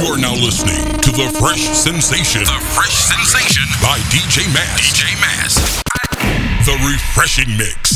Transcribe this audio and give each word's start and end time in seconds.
You 0.00 0.06
are 0.06 0.18
now 0.18 0.32
listening 0.32 0.82
to 1.00 1.10
The 1.10 1.28
Fresh 1.38 1.60
Sensation. 1.76 2.40
The 2.44 2.64
Fresh 2.72 2.94
Sensation 2.94 3.64
by 3.82 3.98
DJ 4.08 4.50
Mass. 4.54 4.80
DJ 4.80 5.20
Mass. 5.20 5.82
The 6.64 6.72
Refreshing 6.88 7.54
Mix. 7.58 7.89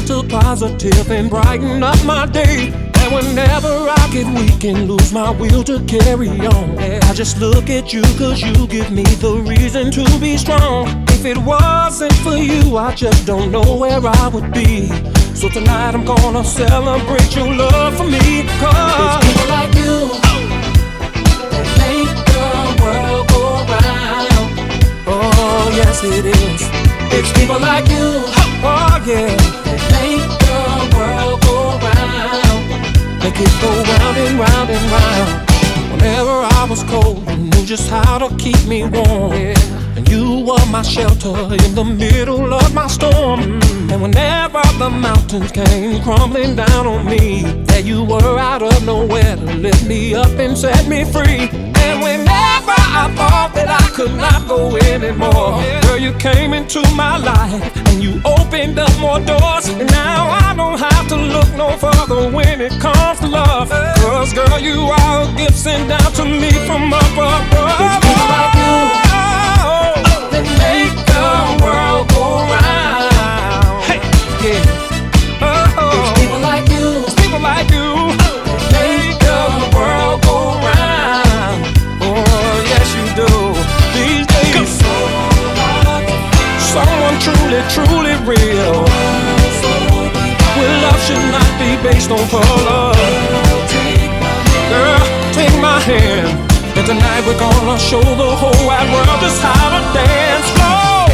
Negative 0.00 0.28
positive 0.30 1.10
and 1.10 1.28
brighten 1.28 1.82
up 1.82 2.02
my 2.04 2.26
day. 2.26 2.72
And 2.72 3.14
whenever 3.14 3.68
I 3.68 4.08
get 4.12 4.26
weak 4.34 4.64
and 4.64 4.88
lose 4.88 5.12
my 5.12 5.30
will 5.30 5.64
to 5.64 5.82
carry 5.84 6.28
on, 6.28 6.78
I 6.78 7.12
just 7.14 7.38
look 7.38 7.68
at 7.70 7.92
you 7.92 8.02
cause 8.18 8.40
you 8.42 8.66
give 8.66 8.90
me 8.90 9.02
the 9.02 9.42
reason 9.46 9.90
to 9.92 10.04
be 10.18 10.36
strong. 10.36 10.86
If 11.08 11.24
it 11.24 11.38
wasn't 11.38 12.14
for 12.14 12.36
you, 12.36 12.76
I 12.76 12.94
just 12.94 13.26
don't 13.26 13.50
know 13.50 13.76
where 13.76 14.00
I 14.04 14.28
would 14.28 14.52
be. 14.52 14.88
So 15.34 15.48
tonight 15.48 15.94
I'm 15.94 16.04
gonna 16.04 16.44
celebrate 16.44 17.34
your 17.36 17.52
love 17.52 17.96
for 17.96 18.04
me. 18.04 18.44
Cause 18.60 18.94
it's 19.02 19.26
people 19.26 19.48
like 19.48 19.74
you 19.74 19.96
that 21.50 21.66
make 21.80 22.16
the 22.32 22.82
world 22.82 23.28
go 23.28 23.42
round. 23.72 24.48
Oh, 25.06 25.72
yes, 25.74 26.04
it 26.04 26.26
is. 26.26 26.79
It's 27.12 27.32
people 27.38 27.60
like 27.60 27.88
you 27.88 28.40
Oh 28.62 29.02
yeah, 29.06 29.36
that 29.64 29.80
make 29.96 30.28
the 30.44 30.60
world 30.92 31.40
go 31.40 31.80
round, 31.80 32.68
make 33.24 33.40
it 33.40 33.54
go 33.56 33.72
round 33.72 34.16
and 34.18 34.38
round 34.38 34.68
and 34.68 34.84
round. 34.92 35.50
Whenever 35.92 36.44
I 36.60 36.66
was 36.68 36.82
cold, 36.84 37.26
you 37.30 37.36
knew 37.38 37.64
just 37.64 37.88
how 37.88 38.18
to 38.18 38.28
keep 38.36 38.62
me 38.66 38.84
warm. 38.84 39.32
And 39.32 40.06
you 40.10 40.44
were 40.44 40.66
my 40.66 40.82
shelter 40.82 41.54
in 41.64 41.74
the 41.74 41.84
middle 41.84 42.52
of 42.52 42.74
my 42.74 42.86
storm. 42.86 43.40
Mm. 43.40 43.92
And 43.92 44.02
whenever 44.02 44.60
the 44.78 44.90
mountains 44.90 45.50
came 45.52 46.02
crumbling 46.02 46.56
down 46.56 46.86
on 46.86 47.06
me, 47.06 47.42
there 47.64 47.80
you 47.80 48.04
were 48.04 48.38
out 48.38 48.62
of 48.62 48.84
nowhere 48.84 49.36
to 49.36 49.54
lift 49.54 49.86
me 49.86 50.14
up 50.14 50.38
and 50.38 50.56
set 50.56 50.86
me 50.86 51.04
free. 51.04 51.48
And 51.80 52.02
whenever 52.02 52.49
I 52.92 53.06
thought 53.14 53.54
that 53.54 53.70
I 53.70 53.86
could 53.94 54.14
not 54.14 54.48
go 54.48 54.76
anymore, 54.76 55.62
girl, 55.82 55.98
you 55.98 56.12
came 56.14 56.52
into 56.52 56.82
my 56.94 57.16
life 57.18 57.62
and 57.86 58.02
you 58.02 58.20
opened 58.24 58.78
up 58.78 58.90
more 58.98 59.20
doors. 59.20 59.68
And 59.68 59.90
now 59.90 60.26
I 60.28 60.54
don't 60.56 60.78
have 60.78 61.06
to 61.08 61.16
look 61.16 61.48
no 61.56 61.76
further 61.76 62.28
when 62.34 62.60
it 62.60 62.72
comes 62.80 63.20
to 63.20 63.28
love. 63.28 63.70
Cause, 63.70 64.32
girl, 64.32 64.58
you 64.58 64.80
are 64.90 65.22
a 65.22 65.36
gift 65.36 65.56
sent 65.56 65.88
down 65.88 66.12
to 66.14 66.24
me 66.24 66.50
from 66.66 66.92
up 66.92 67.02
above. 67.12 67.78
It's 67.78 67.96
people 68.02 68.26
like 68.34 68.54
you 68.58 68.78
that 70.32 70.46
make 70.58 70.96
the 71.06 71.64
world 71.64 72.08
go 72.10 72.42
round. 72.50 73.09
Should 91.10 91.32
not 91.32 91.50
be 91.58 91.70
based 91.82 92.10
on 92.10 92.22
color. 92.28 92.94
Girl, 94.70 95.02
take 95.32 95.54
my 95.60 95.78
hand. 95.80 96.28
And 96.76 96.86
tonight 96.86 97.22
we're 97.26 97.38
gonna 97.38 97.78
show 97.78 98.00
the 98.00 98.30
whole 98.40 98.66
wide 98.66 98.88
world 98.92 99.20
just 99.20 99.42
how 99.42 99.70
to 99.74 99.80
dance 99.92 100.48
floor. 100.54 101.08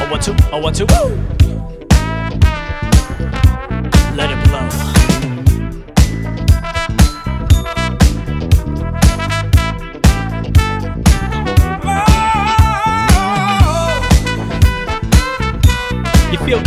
Oh, 0.00 0.06
one, 0.10 0.20
two, 0.20 0.34
oh, 0.52 0.60
one, 0.60 0.72
two, 0.72 0.86
woo! 0.86 1.08
Let 4.16 4.30
it 4.30 4.40
blow. 4.48 4.95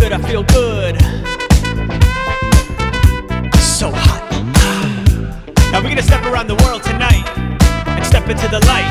Good, 0.10 0.22
I 0.22 0.28
feel 0.28 0.44
good. 0.44 0.96
So 3.60 3.92
hot. 3.92 4.26
Now 5.72 5.82
we're 5.82 5.90
gonna 5.90 6.02
step 6.02 6.24
around 6.26 6.48
the 6.48 6.56
world 6.66 6.84
tonight 6.84 7.28
and 7.86 8.06
step 8.06 8.28
into 8.28 8.48
the 8.48 8.60
light. 8.66 8.90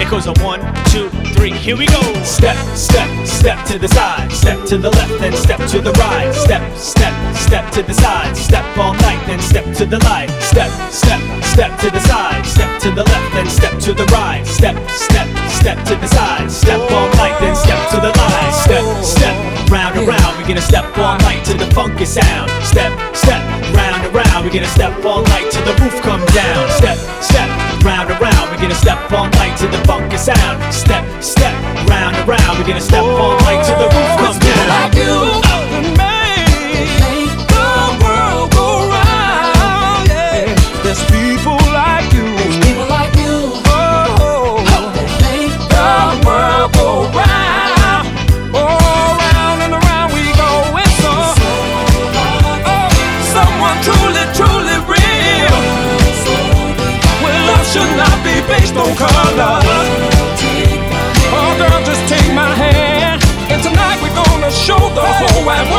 It 0.00 0.08
goes 0.08 0.26
on 0.26 0.34
one, 0.40 0.60
two, 0.86 1.10
three, 1.34 1.50
here 1.50 1.76
we 1.76 1.86
go. 1.86 2.00
Step, 2.22 2.56
step, 2.74 3.26
step 3.26 3.66
to 3.66 3.78
the 3.78 3.88
side, 3.88 4.32
step 4.32 4.64
to 4.66 4.78
the 4.78 4.90
left, 4.90 5.18
then 5.18 5.36
step 5.36 5.60
to 5.70 5.80
the 5.80 5.92
right. 5.92 6.32
Step, 6.32 6.62
step, 6.76 7.36
step 7.36 7.70
to 7.72 7.82
the 7.82 7.94
side, 7.94 8.34
step 8.36 8.64
all 8.78 8.94
night, 8.94 9.22
then 9.26 9.40
step 9.40 9.64
to 9.76 9.84
the 9.84 9.98
light. 10.04 10.30
Step, 10.40 10.70
step, 10.90 11.20
step 11.58 11.74
to 11.80 11.90
the 11.90 11.98
side, 12.06 12.46
step 12.46 12.70
to 12.80 12.88
the 12.94 13.02
left, 13.02 13.34
then 13.34 13.50
step 13.50 13.74
to 13.80 13.92
the 13.92 14.06
right. 14.14 14.46
Step, 14.46 14.78
step, 14.86 15.26
step 15.50 15.76
to 15.86 15.96
the 15.96 16.06
side, 16.06 16.48
step 16.48 16.78
all 16.92 17.10
night, 17.18 17.34
then 17.40 17.56
step 17.56 17.82
to 17.90 17.96
the 17.98 18.14
light. 18.14 18.52
Step, 18.62 18.84
step, 19.02 19.34
round 19.68 19.98
and 19.98 20.06
round, 20.06 20.38
we're 20.38 20.46
gonna 20.46 20.62
step 20.62 20.86
all 20.96 21.18
night 21.26 21.44
to 21.46 21.54
the 21.54 21.66
funky 21.74 22.04
sound. 22.04 22.48
Step, 22.62 22.94
step, 23.12 23.42
round 23.74 24.06
and 24.06 24.14
round, 24.14 24.46
we're 24.46 24.54
gonna 24.54 24.70
step 24.70 25.04
all 25.04 25.22
night 25.34 25.50
till 25.50 25.64
the 25.66 25.74
roof 25.82 25.98
come 26.00 26.24
down. 26.30 26.62
Step, 26.78 26.96
step, 27.18 27.50
round 27.82 28.08
and 28.08 28.20
round, 28.20 28.46
we're 28.52 28.62
gonna 28.62 28.78
step 28.78 29.10
all 29.10 29.28
night 29.42 29.58
to 29.58 29.66
the 29.66 29.82
funky 29.82 30.16
sound. 30.16 30.62
Step, 30.72 31.02
step, 31.20 31.54
round 31.90 32.14
and 32.14 32.28
round, 32.28 32.54
we're 32.56 32.68
gonna 32.70 32.80
step 32.80 33.02
all 33.02 33.34
night 33.50 33.66
till 33.66 33.78
the 33.82 33.90
roof 33.90 34.12
come 34.22 34.38
down. 34.38 35.98
Like 35.98 36.07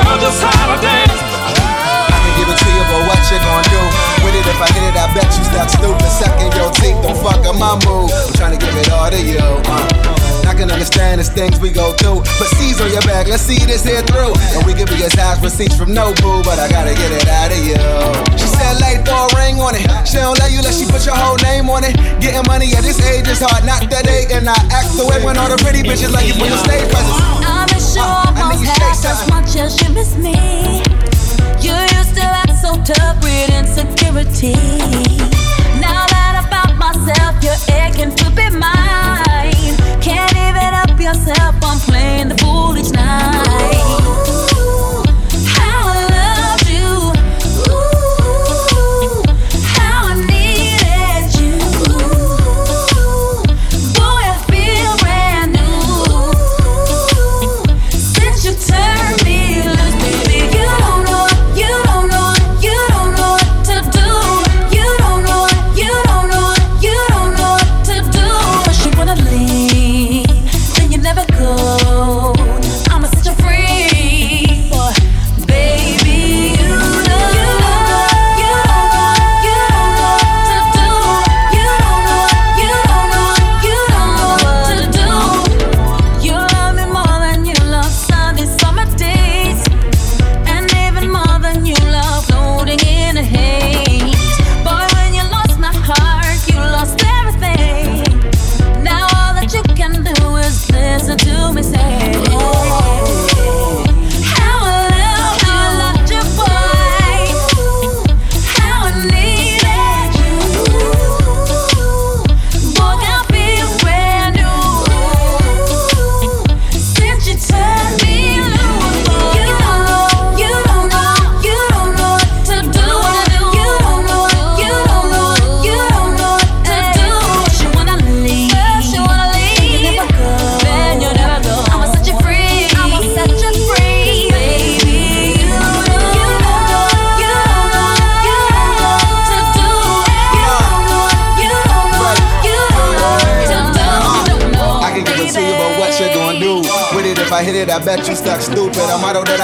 world 0.10 0.22
just 0.22 0.42
dance. 0.82 1.22
I 2.10 2.18
can 2.18 2.34
give 2.42 2.50
it 2.50 2.58
to 2.58 2.70
you, 2.74 2.84
but 2.90 3.02
what 3.06 3.20
you 3.30 3.38
gonna 3.38 3.70
do 3.70 3.82
with 4.26 4.34
it? 4.34 4.46
If 4.50 4.58
I 4.58 4.68
hit 4.74 4.84
it, 4.90 4.96
I 4.98 5.06
bet 5.14 5.30
you 5.38 5.44
stop 5.46 5.70
stupid. 5.70 6.10
Sucking 6.10 6.52
your 6.58 6.70
teeth, 6.82 6.98
don't 7.06 7.18
fuck 7.22 7.46
up 7.46 7.56
my 7.58 7.78
mood. 7.86 8.10
I'm 8.10 8.34
trying 8.34 8.58
to 8.58 8.62
give 8.62 8.74
it 8.74 8.90
all 8.90 9.10
to 9.10 9.22
you. 9.22 9.38
Uh. 9.70 10.50
I 10.50 10.58
can 10.58 10.72
understand 10.74 11.22
it's 11.22 11.30
things 11.30 11.62
we 11.62 11.70
go 11.70 11.94
through. 11.94 12.26
But 12.42 12.50
C's 12.58 12.82
on 12.82 12.90
your 12.90 13.06
back, 13.06 13.30
let's 13.30 13.46
see 13.46 13.62
this 13.70 13.86
here 13.86 14.02
through. 14.10 14.34
And 14.58 14.66
we 14.66 14.74
can 14.74 14.90
be 14.90 15.06
as 15.06 15.14
high 15.14 15.38
as 15.38 15.42
receipts 15.46 15.78
from 15.78 15.94
no 15.94 16.10
boo, 16.26 16.42
but 16.42 16.58
I 16.58 16.66
gotta 16.66 16.98
get 16.98 17.12
it 17.14 17.30
out 17.30 17.54
of 17.54 17.62
you. 17.62 17.78
She 18.34 18.50
said, 18.50 18.82
lay 18.82 18.98
throw 19.06 19.30
a 19.30 19.38
ring 19.38 19.62
on 19.62 19.78
it. 19.78 19.86
She 20.10 20.18
don't 20.18 20.34
let 20.42 20.50
you 20.50 20.66
let 20.66 20.74
she 20.74 20.90
put 20.90 21.06
your 21.06 21.14
whole 21.14 21.38
name 21.46 21.70
on 21.70 21.86
it. 21.86 21.94
Getting 22.18 22.42
money 22.50 22.74
at 22.74 22.82
this 22.82 22.98
age 23.06 23.30
is 23.30 23.46
hard, 23.46 23.62
not 23.62 23.86
that 23.94 24.10
age. 24.10 24.34
And 24.34 24.50
I 24.50 24.58
act 24.74 24.90
the 24.98 25.06
way 25.06 25.22
when 25.22 25.38
all 25.38 25.54
the 25.54 25.60
pretty 25.62 25.86
bitches 25.86 26.10
like 26.10 26.26
you 26.26 26.34
for 26.34 26.50
your 26.50 26.58
stage 26.66 26.90
presence. 26.90 27.59
I 27.70 27.74
miss 27.74 27.96
you 27.96 28.02
Uh, 28.02 28.34
almost 28.42 28.66
half 28.66 29.06
as 29.06 29.30
much 29.30 29.56
as 29.56 29.82
you 29.82 29.90
miss 29.94 30.16
me. 30.16 30.36
You 31.62 31.76
used 31.98 32.16
to 32.16 32.24
act 32.24 32.56
so 32.62 32.72
tough 32.84 33.18
with 33.24 33.50
insecurity. 33.60 34.54
Now 35.80 36.06
that 36.14 36.34
I 36.40 36.44
found 36.50 36.78
myself, 36.78 37.36
you're 37.44 37.62
aching 37.76 38.14
to 38.16 38.26
be 38.32 38.50
mine. 38.50 39.76
Can't 40.02 40.32
even 40.32 40.70
help 40.80 41.00
yourself, 41.00 41.56
I'm 41.62 41.80
playing 41.80 42.30
the 42.30 42.38
fool 42.38 42.78
each 42.78 42.92
night. 42.92 43.36
How 43.36 44.59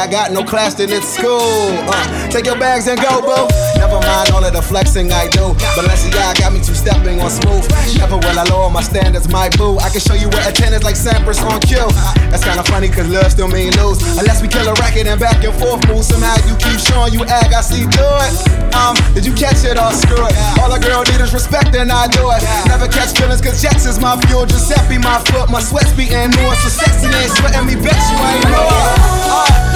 I 0.05 0.07
got, 0.07 0.29
no 0.29 0.45
class, 0.45 0.77
then 0.77 0.93
it's 0.93 1.17
school. 1.17 1.73
Uh, 1.89 2.29
take 2.29 2.45
your 2.45 2.53
bags 2.61 2.85
and 2.85 2.93
go, 3.01 3.25
boo. 3.25 3.49
Never 3.81 3.97
mind 4.05 4.29
all 4.37 4.45
of 4.45 4.53
the 4.53 4.61
flexing 4.61 5.09
I 5.09 5.25
do. 5.33 5.57
Balenciaga 5.73 6.37
got 6.37 6.53
me 6.53 6.61
two 6.61 6.77
stepping 6.77 7.17
on 7.17 7.33
smooth. 7.33 7.65
Never 7.97 8.21
will 8.21 8.37
I 8.37 8.45
lower 8.45 8.69
my 8.69 8.85
standards, 8.85 9.25
my 9.33 9.49
boo. 9.57 9.81
I 9.81 9.89
can 9.89 10.05
show 10.05 10.13
you 10.13 10.29
what 10.29 10.45
attendance 10.45 10.85
like 10.85 10.93
Sampras 10.93 11.41
on 11.41 11.57
cue. 11.65 11.89
That's 12.29 12.45
kinda 12.45 12.61
funny, 12.69 12.85
cause 12.93 13.09
love 13.09 13.33
still 13.33 13.49
mean 13.49 13.73
lose. 13.81 13.97
Unless 14.21 14.45
we 14.45 14.47
kill 14.47 14.69
a 14.69 14.77
racket 14.77 15.09
and 15.09 15.17
back 15.17 15.41
and 15.41 15.57
forth 15.57 15.81
move. 15.89 16.05
Somehow 16.05 16.37
you 16.45 16.53
keep 16.61 16.77
showing 16.77 17.09
you 17.09 17.25
act, 17.25 17.57
I 17.57 17.65
see 17.65 17.89
do 17.89 18.05
it. 18.29 18.33
Um, 18.77 18.93
did 19.17 19.25
you 19.25 19.33
catch 19.33 19.65
it 19.65 19.73
or 19.73 19.89
screw 19.89 20.21
it? 20.21 20.37
All 20.61 20.69
a 20.69 20.77
girl 20.77 21.01
need 21.01 21.17
is 21.17 21.33
respect 21.33 21.73
and 21.73 21.89
I 21.89 22.05
do 22.13 22.29
it. 22.29 22.45
Never 22.69 22.85
catch 22.85 23.17
feelings 23.17 23.41
cause 23.41 23.57
Jax 23.57 23.89
is 23.89 23.97
my 23.97 24.13
fuel. 24.29 24.45
Giuseppe 24.45 25.01
my 25.01 25.17
foot, 25.33 25.49
my 25.49 25.65
sweat's 25.65 25.97
beating 25.97 26.29
more. 26.37 26.53
So 26.61 26.69
sexy 26.69 27.09
ain't 27.09 27.33
sweating 27.41 27.65
me, 27.65 27.73
bet 27.73 27.97
you 27.97 28.17
ain't 28.21 28.45
know 28.53 28.69
it. 28.69 29.25
Uh, 29.33 29.74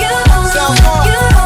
You 0.60 0.66
don't 0.66 1.39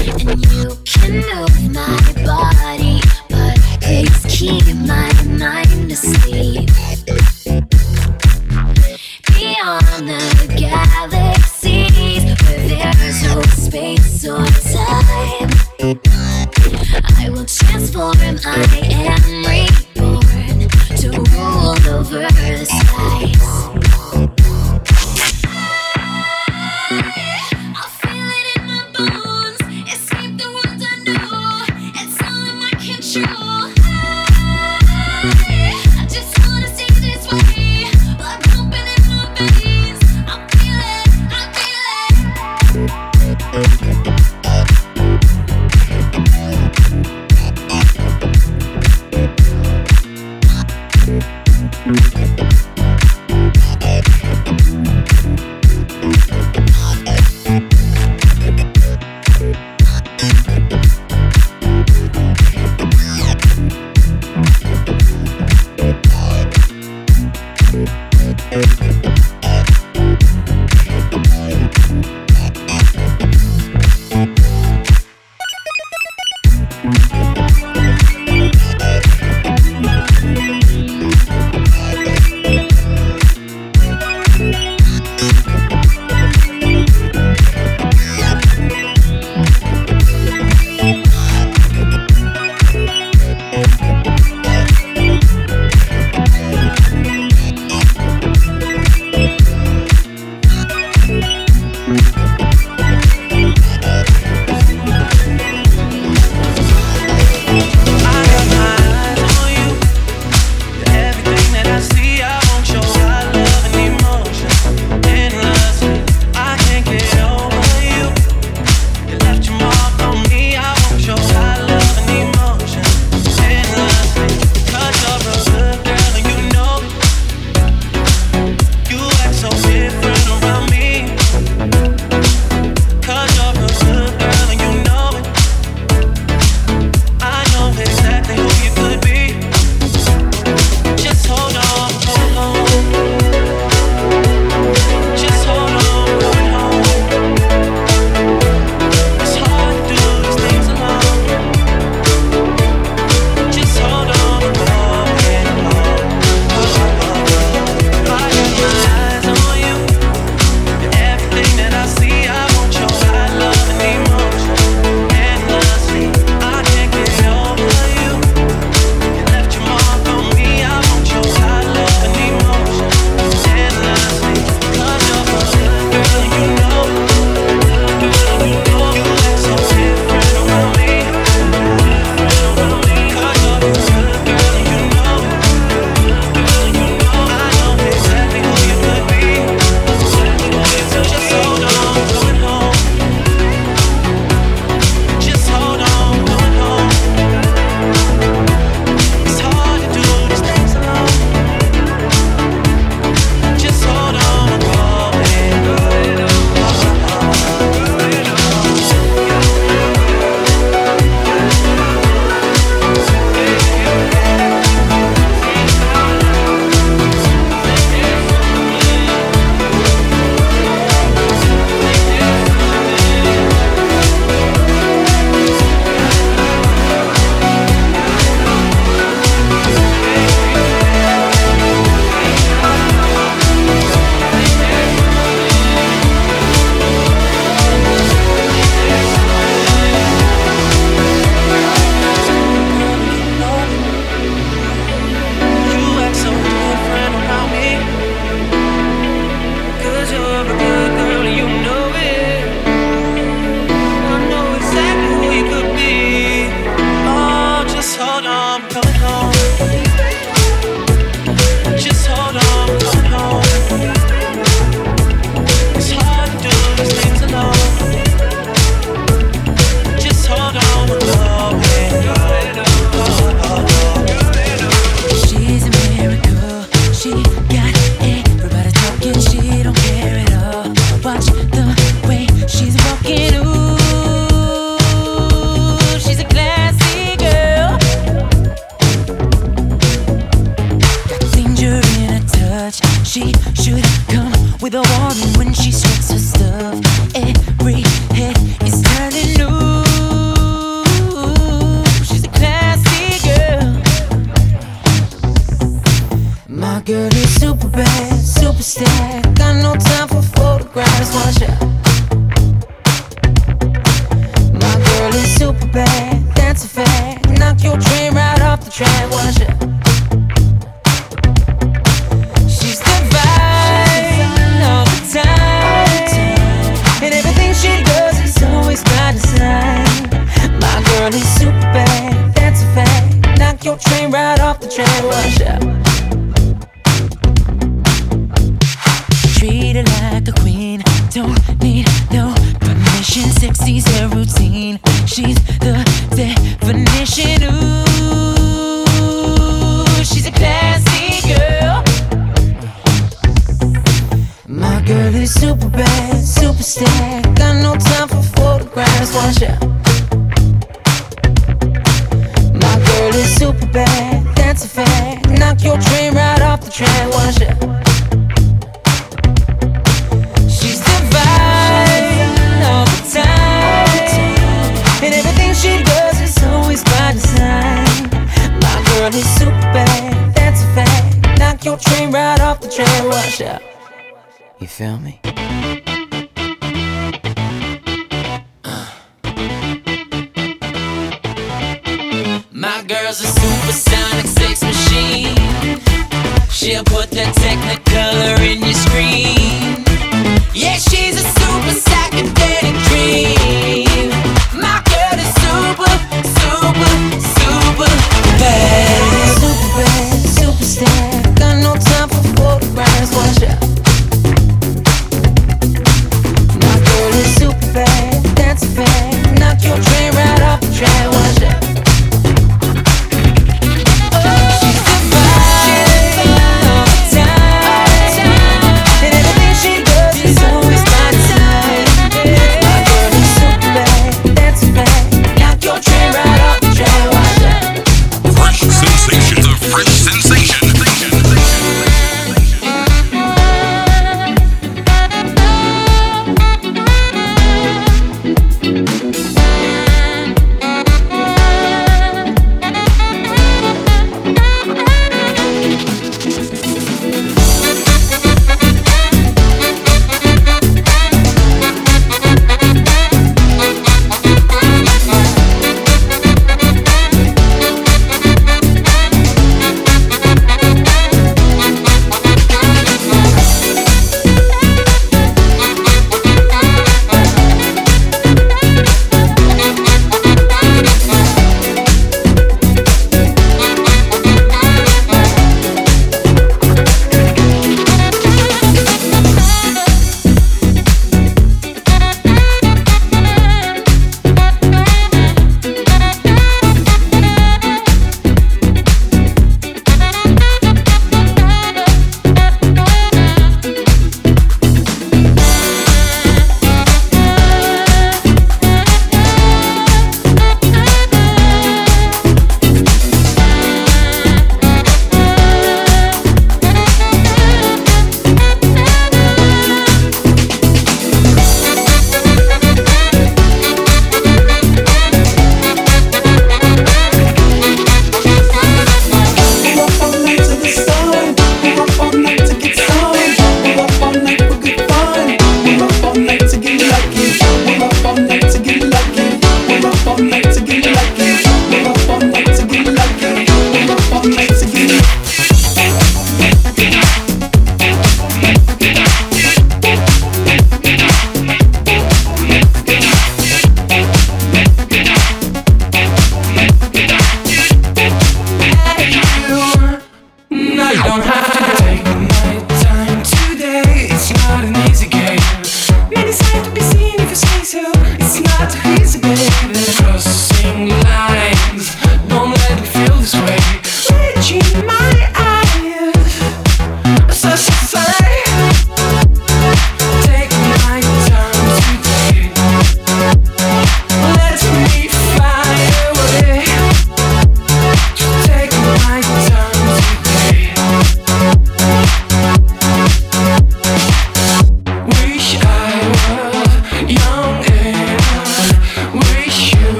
and 0.00 0.44
you 0.52 0.76
can 0.84 1.12
move 1.12 1.72
my 1.72 2.12
body, 2.24 3.00
but 3.28 3.58
it's 3.82 4.24
keeping 4.38 4.86
my 4.86 5.12
mind 5.24 5.90
asleep. 5.90 6.70
Beyond 9.34 10.08
the 10.08 10.54
galaxies, 10.56 12.24
where 12.42 12.92
there's 12.94 13.22
no 13.24 13.42
space 13.42 14.26
or 14.26 14.44
time, 14.72 15.50
I 17.18 17.30
will 17.30 17.46
transform. 17.46 18.16
I. 18.44 18.97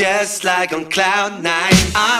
just 0.00 0.44
like 0.44 0.72
on 0.72 0.86
cloud 0.86 1.42
nine. 1.42 1.74
I've 1.94 2.19